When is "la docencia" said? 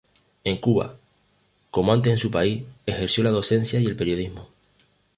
3.23-3.79